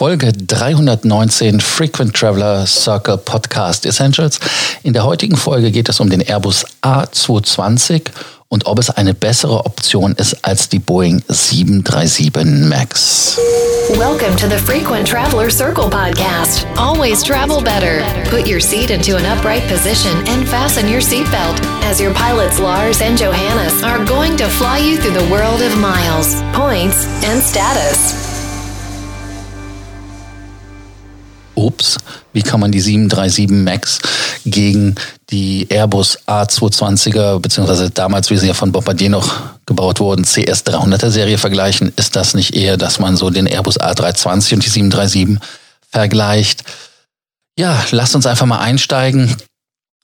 [0.00, 4.40] Folge 319 Frequent Traveler Circle Podcast Essentials.
[4.82, 8.04] In der heutigen Folge geht es um den Airbus A220
[8.48, 12.32] und ob es eine bessere Option ist als die Boeing 737
[12.66, 13.38] MAX.
[13.98, 16.66] Welcome to the Frequent Traveler Circle podcast.
[16.78, 18.02] Always travel better.
[18.30, 23.02] Put your seat into an upright position and fasten your seatbelt as your pilots Lars
[23.02, 28.29] and Johannes are going to fly you through the world of miles, points, and status.
[32.32, 33.98] Wie kann man die 737 MAX
[34.44, 34.94] gegen
[35.30, 41.38] die Airbus A220er, beziehungsweise damals, wie sie ja von Bombardier noch gebaut wurden, CS300er Serie
[41.38, 41.92] vergleichen?
[41.96, 45.38] Ist das nicht eher, dass man so den Airbus A320 und die 737
[45.90, 46.64] vergleicht?
[47.58, 49.36] Ja, lasst uns einfach mal einsteigen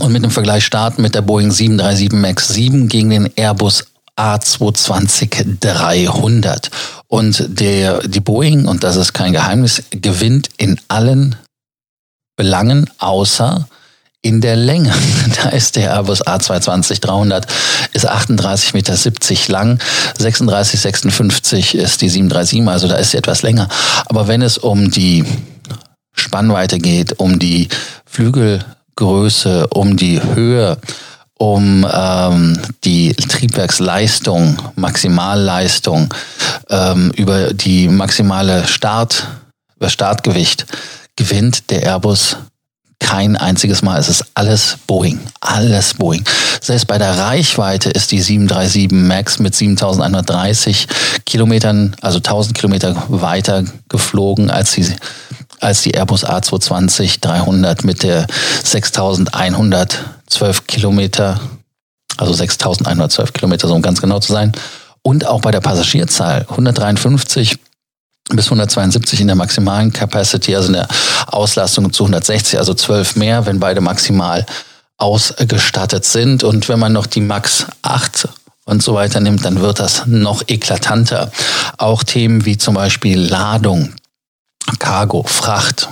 [0.00, 3.84] und mit dem Vergleich starten mit der Boeing 737 MAX 7 gegen den Airbus
[4.18, 6.70] A220 300.
[7.08, 11.36] Und der, die Boeing, und das ist kein Geheimnis, gewinnt in allen
[12.36, 13.66] Belangen, außer
[14.22, 14.94] in der Länge.
[15.42, 17.46] Da ist der Airbus A220-300,
[17.92, 19.78] ist 38,70 Meter lang,
[20.18, 23.68] 36,56 ist die 737, also da ist sie etwas länger.
[24.06, 25.24] Aber wenn es um die
[26.14, 27.68] Spannweite geht, um die
[28.06, 30.76] Flügelgröße, um die Höhe,
[31.38, 36.12] um ähm, die Triebwerksleistung, Maximalleistung,
[36.68, 39.26] ähm, über die maximale Start,
[39.76, 40.66] über Startgewicht,
[41.16, 42.36] gewinnt der Airbus
[43.02, 43.98] kein einziges Mal.
[43.98, 45.18] Es ist alles Boeing.
[45.40, 46.24] Alles Boeing.
[46.60, 50.86] Selbst bei der Reichweite ist die 737 MAX mit 7130
[51.26, 54.86] Kilometern, also 1000 Kilometer weiter geflogen als die,
[55.60, 58.26] als die Airbus A220 300 mit der
[58.62, 61.40] 6112 Kilometer,
[62.16, 64.52] also 6112 Kilometer, so um ganz genau zu sein.
[65.02, 67.58] Und auch bei der Passagierzahl 153
[68.30, 70.88] bis 172 in der maximalen Capacity, also in der
[71.26, 74.46] Auslastung zu 160, also 12 mehr, wenn beide maximal
[74.96, 76.44] ausgestattet sind.
[76.44, 78.28] Und wenn man noch die Max 8
[78.64, 81.30] und so weiter nimmt, dann wird das noch eklatanter.
[81.78, 83.94] Auch Themen wie zum Beispiel Ladung,
[84.78, 85.88] Cargo, Fracht.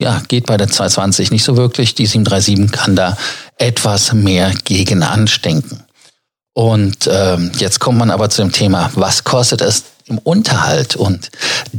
[0.00, 1.94] Ja, geht bei der 220 nicht so wirklich.
[1.94, 3.16] Die 737 kann da
[3.58, 5.82] etwas mehr gegen anstinken.
[6.52, 10.96] Und ähm, jetzt kommt man aber zu dem Thema, was kostet es im Unterhalt?
[10.96, 11.30] Und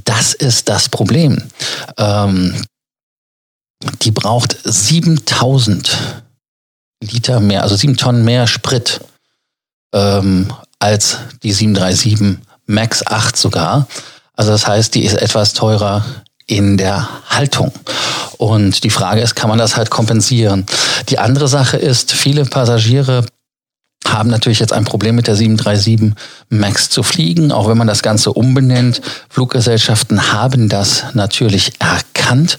[0.05, 1.41] das ist das Problem.
[1.97, 2.55] Ähm,
[4.01, 6.23] die braucht 7000
[7.01, 9.01] Liter mehr, also 7 Tonnen mehr Sprit
[9.93, 13.87] ähm, als die 737 MAX 8 sogar.
[14.33, 16.05] Also das heißt, die ist etwas teurer
[16.47, 17.71] in der Haltung.
[18.37, 20.65] Und die Frage ist, kann man das halt kompensieren?
[21.09, 23.25] Die andere Sache ist, viele Passagiere
[24.07, 26.13] haben natürlich jetzt ein Problem mit der 737
[26.49, 29.01] MAX zu fliegen, auch wenn man das Ganze umbenennt.
[29.29, 32.57] Fluggesellschaften haben das natürlich erkannt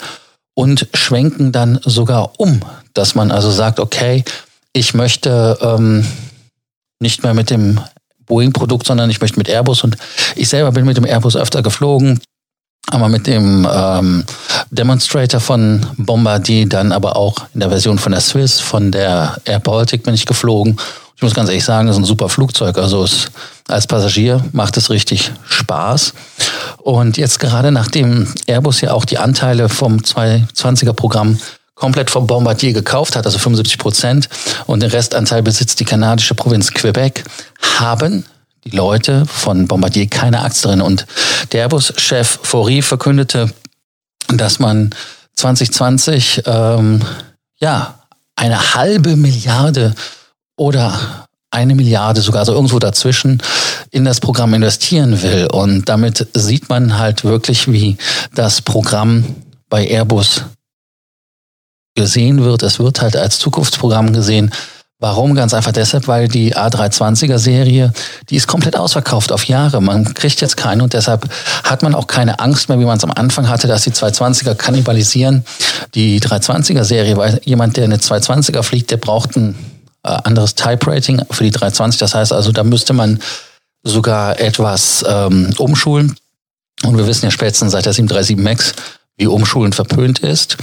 [0.54, 2.60] und schwenken dann sogar um,
[2.94, 4.24] dass man also sagt, okay,
[4.72, 6.06] ich möchte ähm,
[7.00, 7.80] nicht mehr mit dem
[8.26, 9.96] Boeing-Produkt, sondern ich möchte mit Airbus und
[10.34, 12.20] ich selber bin mit dem Airbus öfter geflogen,
[12.90, 14.24] aber mit dem ähm,
[14.70, 19.60] Demonstrator von Bombardier, dann aber auch in der Version von der Swiss, von der Air
[19.60, 20.76] Baltic bin ich geflogen
[21.16, 22.77] ich muss ganz ehrlich sagen, das ist ein super Flugzeug.
[22.77, 23.28] Also es,
[23.69, 26.12] als Passagier macht es richtig Spaß.
[26.78, 31.38] Und jetzt gerade nachdem Airbus ja auch die Anteile vom 220er Programm
[31.75, 34.28] komplett vom Bombardier gekauft hat, also 75 Prozent,
[34.66, 37.25] und den Restanteil besitzt die kanadische Provinz Quebec,
[37.78, 38.25] haben
[38.65, 40.81] die Leute von Bombardier keine Aktien drin.
[40.82, 41.06] Und
[41.53, 43.50] der Airbus-Chef Faury verkündete,
[44.28, 44.94] dass man
[45.37, 47.00] 2020 ähm,
[47.59, 48.00] ja
[48.37, 49.94] eine halbe Milliarde
[50.56, 53.43] oder eine Milliarde sogar, so irgendwo dazwischen,
[53.91, 55.47] in das Programm investieren will.
[55.47, 57.97] Und damit sieht man halt wirklich, wie
[58.34, 59.25] das Programm
[59.69, 60.43] bei Airbus
[61.94, 62.62] gesehen wird.
[62.62, 64.53] Es wird halt als Zukunftsprogramm gesehen.
[64.99, 65.34] Warum?
[65.34, 67.93] Ganz einfach deshalb, weil die A320er Serie,
[68.31, 69.83] die ist komplett ausverkauft auf Jahre.
[69.83, 71.28] Man kriegt jetzt keine und deshalb
[71.65, 74.55] hat man auch keine Angst mehr, wie man es am Anfang hatte, dass die 220er
[74.55, 75.44] kannibalisieren.
[75.94, 79.75] Die 320er Serie, weil jemand, der eine 220er fliegt, der braucht ein äh,
[80.06, 81.99] anderes Type-Rating für die 320.
[81.99, 83.20] Das heißt also, da müsste man
[83.82, 86.17] sogar etwas ähm, umschulen.
[86.82, 88.75] Und wir wissen ja spätestens seit der 737 MAX,
[89.17, 90.56] wie umschulen verpönt ist.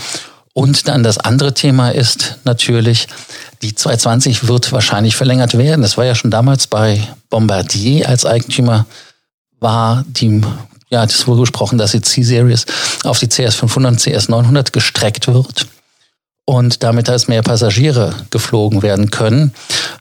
[0.53, 3.07] Und dann das andere Thema ist natürlich,
[3.63, 5.81] die 220 wird wahrscheinlich verlängert werden.
[5.81, 8.85] Das war ja schon damals bei Bombardier als Eigentümer,
[9.59, 10.41] war die,
[10.89, 12.67] ja, das wurde gesprochen, dass die C-Series
[13.03, 15.65] auf die CS500 und CS900 gestreckt wird.
[16.45, 19.53] Und damit als mehr Passagiere geflogen werden können.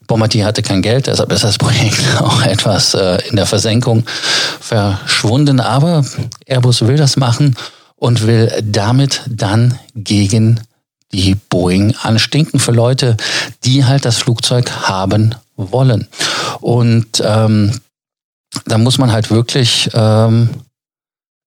[0.07, 4.05] Bombardier hatte kein Geld, deshalb ist das Projekt auch etwas äh, in der Versenkung
[4.61, 5.61] verschwunden.
[5.61, 6.05] Aber
[6.47, 7.57] Airbus will das machen
[7.97, 10.61] und will damit dann gegen
[11.13, 13.17] die Boeing anstinken für Leute,
[13.65, 16.09] die halt das Flugzeug haben wollen.
[16.61, 17.81] Und ähm,
[18.67, 20.49] da muss man halt wirklich ähm,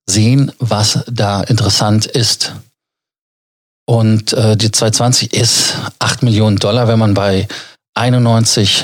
[0.07, 2.53] sehen, was da interessant ist.
[3.85, 7.47] Und äh, die 220 ist 8 Millionen Dollar, wenn man bei
[7.93, 8.83] 91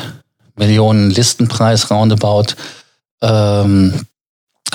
[0.56, 2.56] Millionen Listenpreis roundabout
[3.22, 4.06] ähm,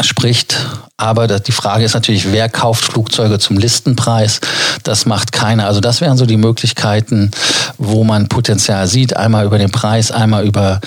[0.00, 0.67] spricht.
[0.96, 4.40] Aber die Frage ist natürlich, wer kauft Flugzeuge zum Listenpreis?
[4.82, 5.67] Das macht keiner.
[5.67, 7.31] Also das wären so die Möglichkeiten,
[7.79, 9.17] wo man Potenzial sieht.
[9.17, 10.81] Einmal über den Preis, einmal über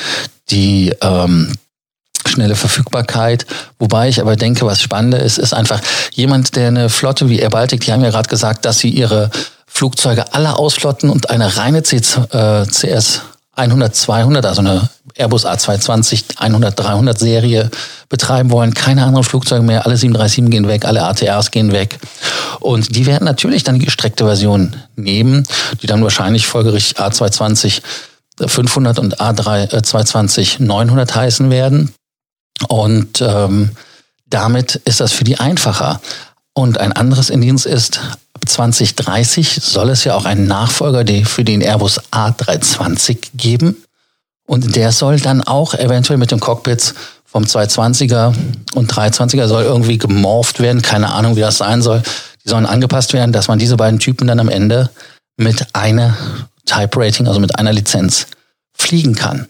[0.49, 1.53] die ähm,
[2.27, 3.45] schnelle Verfügbarkeit.
[3.77, 5.81] Wobei ich aber denke, was spannender ist, ist einfach
[6.11, 9.29] jemand, der eine Flotte wie Air Baltic, die haben ja gerade gesagt, dass sie ihre
[9.67, 13.21] Flugzeuge alle ausflotten und eine reine CS
[13.55, 17.69] 100, 200, also eine Airbus A220 100, 300 Serie
[18.07, 18.73] betreiben wollen.
[18.73, 21.99] Keine anderen Flugzeuge mehr, alle 737 gehen weg, alle ATRs gehen weg.
[22.59, 25.45] Und die werden natürlich dann die gestreckte Version nehmen,
[25.81, 27.81] die dann wahrscheinlich folgerichtig A220
[28.45, 31.93] 500 und A320 900 heißen werden.
[32.67, 33.71] Und ähm,
[34.29, 36.01] damit ist das für die einfacher.
[36.53, 37.99] Und ein anderes Indienst ist,
[38.45, 43.77] 2030 soll es ja auch einen Nachfolger für den Airbus A320 geben.
[44.45, 46.95] Und der soll dann auch eventuell mit den Cockpits
[47.25, 48.33] vom 220er
[48.73, 50.81] und 320er soll irgendwie gemorpht werden.
[50.81, 52.01] Keine Ahnung, wie das sein soll.
[52.43, 54.89] Die sollen angepasst werden, dass man diese beiden Typen dann am Ende
[55.37, 56.17] mit einer
[56.65, 58.27] Type Rating, also mit einer Lizenz
[58.73, 59.47] fliegen kann.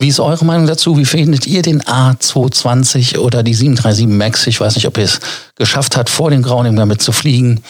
[0.00, 0.98] Wie ist eure Meinung dazu?
[0.98, 4.46] Wie findet ihr den A220 oder die 737 MAX?
[4.46, 5.20] Ich weiß nicht, ob ihr es
[5.54, 7.62] geschafft habt, vor dem Grauen damit zu fliegen.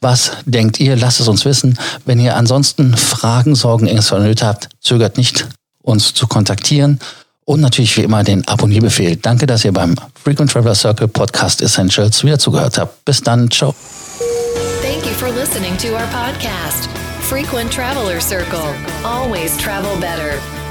[0.00, 0.96] Was denkt ihr?
[0.96, 1.78] Lasst es uns wissen.
[2.06, 5.46] Wenn ihr ansonsten Fragen, Sorgen, Ängste oder Nöte habt, zögert nicht,
[5.82, 6.98] uns zu kontaktieren.
[7.44, 9.16] Und natürlich wie immer den Abonnierbefehl.
[9.16, 13.04] Danke, dass ihr beim Frequent Traveler Circle Podcast Essentials wieder zugehört habt.
[13.04, 13.50] Bis dann.
[13.50, 13.74] Ciao.
[14.82, 16.88] Thank you for listening to our podcast,
[17.22, 18.74] Frequent Traveler Circle.
[19.04, 20.38] Always travel better.